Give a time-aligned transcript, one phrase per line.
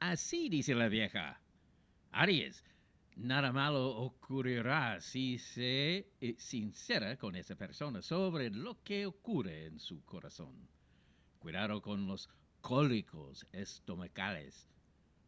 [0.00, 1.40] Así dice la vieja.
[2.12, 2.64] Aries,
[3.16, 9.80] nada malo ocurrirá si se eh, sincera con esa persona sobre lo que ocurre en
[9.80, 10.68] su corazón.
[11.40, 12.28] Cuidado con los
[12.60, 14.68] cólicos estomacales.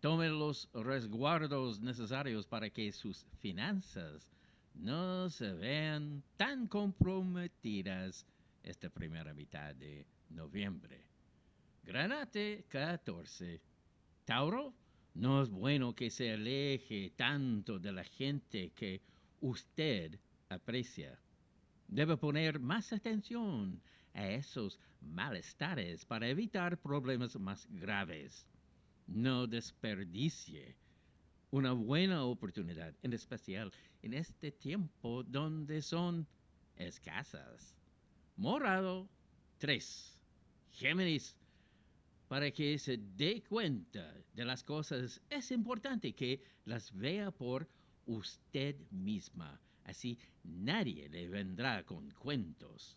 [0.00, 4.30] Tome los resguardos necesarios para que sus finanzas
[4.74, 8.26] no se vean tan comprometidas
[8.62, 11.04] esta primera mitad de noviembre.
[11.82, 13.71] Granate 14.
[14.24, 14.72] Tauro,
[15.14, 19.02] no es bueno que se aleje tanto de la gente que
[19.40, 20.18] usted
[20.48, 21.18] aprecia.
[21.88, 23.82] Debe poner más atención
[24.14, 28.46] a esos malestares para evitar problemas más graves.
[29.06, 30.76] No desperdicie
[31.50, 36.26] una buena oportunidad, en especial en este tiempo donde son
[36.76, 37.76] escasas.
[38.36, 39.08] Morado
[39.58, 40.18] 3.
[40.72, 41.36] Géminis
[42.32, 47.68] para que se dé cuenta de las cosas, es importante que las vea por
[48.06, 49.60] usted misma.
[49.84, 52.96] Así nadie le vendrá con cuentos.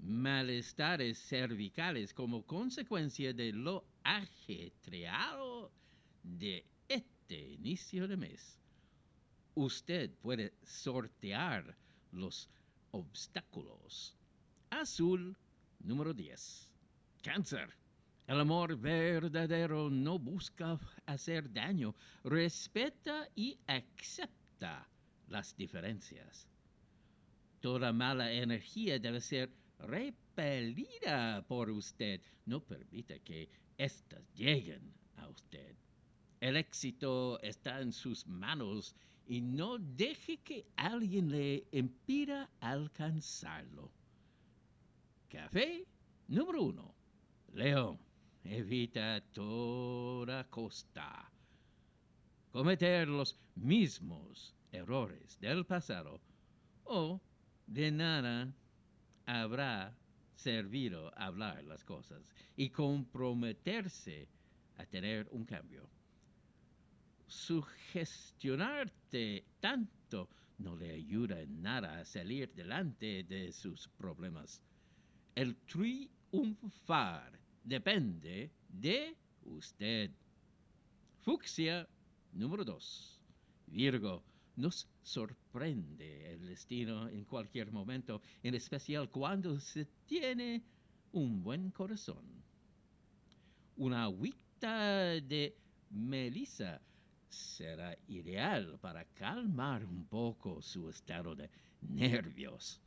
[0.00, 5.70] Malestares cervicales como consecuencia de lo ajetreado
[6.24, 8.58] de este inicio de mes.
[9.54, 11.76] Usted puede sortear
[12.10, 12.50] los
[12.90, 14.16] obstáculos.
[14.70, 15.38] Azul
[15.78, 16.72] número 10.
[17.22, 17.83] Cáncer
[18.26, 21.94] el amor verdadero no busca hacer daño,
[22.24, 24.88] respeta y acepta
[25.28, 26.48] las diferencias.
[27.60, 32.20] Toda mala energía debe ser repelida por usted.
[32.46, 35.74] No permita que éstas lleguen a usted.
[36.40, 38.94] El éxito está en sus manos
[39.26, 43.90] y no deje que alguien le impida alcanzarlo.
[45.28, 45.86] Café
[46.28, 46.94] número uno.
[47.52, 47.98] León
[48.44, 51.30] evita toda costa
[52.54, 56.20] cometer los mismos errores del pasado
[56.84, 57.20] o
[57.66, 58.54] de nada
[59.26, 59.98] habrá
[60.36, 64.28] servido hablar las cosas y comprometerse
[64.76, 65.90] a tener un cambio.
[67.26, 70.28] Sugestionarte tanto
[70.58, 74.62] no le ayuda en nada a salir delante de sus problemas.
[75.34, 80.10] El triunfar depende de usted.
[81.22, 81.88] Fucsia
[82.32, 83.20] número 2.
[83.66, 84.22] Virgo,
[84.56, 90.62] nos sorprende el destino en cualquier momento, en especial cuando se tiene
[91.12, 92.24] un buen corazón.
[93.76, 95.56] Una agüita de
[95.90, 96.80] melisa
[97.28, 102.80] será ideal para calmar un poco su estado de nervios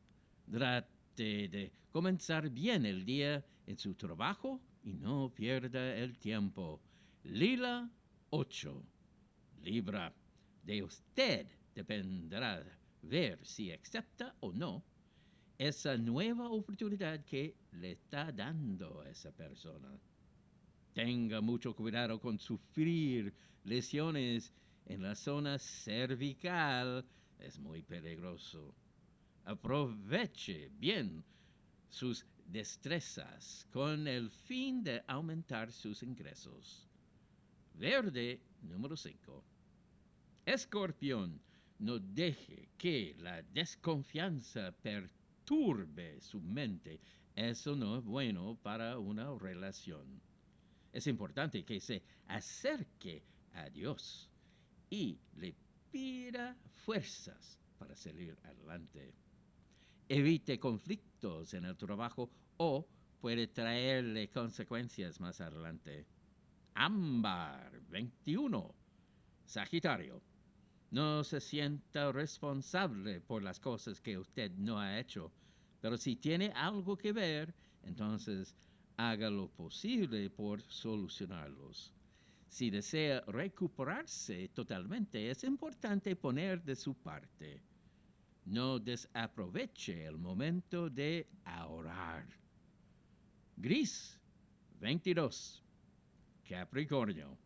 [1.17, 6.79] de comenzar bien el día en su trabajo y no pierda el tiempo.
[7.23, 7.89] Lila
[8.29, 8.83] 8.
[9.63, 10.13] Libra.
[10.63, 12.63] De usted dependerá
[13.01, 14.83] ver si acepta o no
[15.57, 19.89] esa nueva oportunidad que le está dando esa persona.
[20.93, 23.33] Tenga mucho cuidado con sufrir
[23.63, 24.53] lesiones
[24.85, 27.05] en la zona cervical.
[27.39, 28.73] Es muy peligroso
[29.47, 31.23] aproveche bien
[31.89, 36.87] sus destrezas con el fin de aumentar sus ingresos.
[37.73, 39.43] Verde número 5.
[40.45, 41.41] Escorpión,
[41.79, 46.99] no deje que la desconfianza perturbe su mente.
[47.35, 50.21] Eso no es bueno para una relación.
[50.91, 53.21] Es importante que se acerque
[53.53, 54.29] a Dios
[54.89, 55.53] y le
[55.91, 59.13] pida fuerzas para salir adelante
[60.09, 62.87] evite conflictos en el trabajo o
[63.19, 66.05] puede traerle consecuencias más adelante.
[66.75, 68.73] Ámbar 21.
[69.45, 70.21] Sagitario.
[70.91, 75.31] No se sienta responsable por las cosas que usted no ha hecho,
[75.81, 77.53] pero si tiene algo que ver,
[77.83, 78.55] entonces
[78.95, 81.93] haga lo posible por solucionarlos.
[82.47, 87.61] Si desea recuperarse totalmente, es importante poner de su parte
[88.47, 92.25] no desaproveche el momento de ahorrar.
[93.57, 94.17] Gris
[94.79, 95.61] 22.
[96.47, 97.37] Capricornio.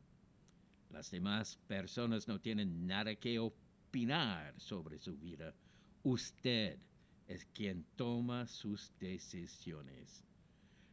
[0.91, 5.55] Las demás personas no tienen nada que opinar sobre su vida.
[6.03, 6.77] Usted
[7.27, 10.23] es quien toma sus decisiones.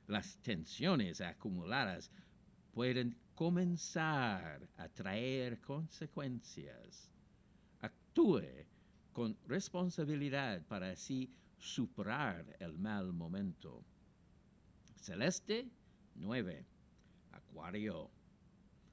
[0.06, 2.11] Las tensiones acumuladas
[2.72, 7.11] pueden comenzar a traer consecuencias.
[7.81, 8.43] Actúe
[9.18, 11.28] con responsabilidad para así
[11.58, 13.82] superar el mal momento.
[14.94, 15.66] Celeste
[16.14, 16.64] 9.
[17.32, 18.08] Acuario.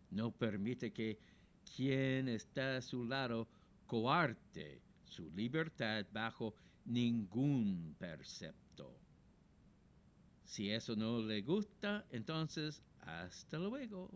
[0.09, 1.19] No permite que
[1.75, 3.47] quien está a su lado
[3.85, 6.55] coarte su libertad bajo
[6.85, 8.97] ningún percepto.
[10.43, 14.09] Si eso no le gusta, entonces hasta luego.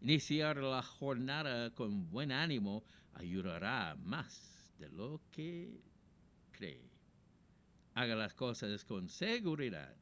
[0.00, 2.82] Iniciar la jornada con buen ánimo
[3.12, 5.80] ayudará más de lo que
[6.52, 6.90] cree.
[7.94, 9.96] Haga las cosas con seguridad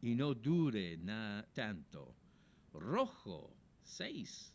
[0.00, 2.14] y no dure nada tanto.
[2.72, 4.54] Rojo, seis.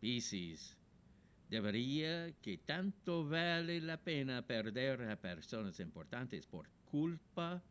[0.00, 0.76] Piscis,
[1.50, 7.62] debería que tanto vale la pena perder a personas importantes por culpa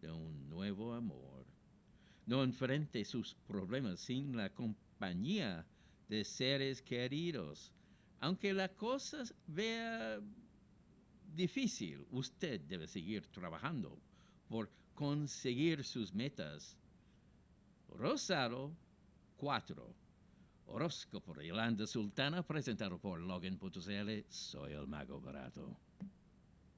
[0.00, 1.46] de un nuevo amor.
[2.26, 5.64] No enfrente sus problemas sin la compañía
[6.08, 7.72] de seres queridos.
[8.20, 10.20] Aunque la cosa vea
[11.36, 13.98] difícil, usted debe seguir trabajando
[14.48, 16.76] por conseguir sus metas.
[17.88, 18.72] Rosado
[19.36, 19.94] 4.
[20.68, 24.24] Horóscopo de Sultana, presentado por Logan.cl.
[24.28, 25.85] Soy el Mago Barato.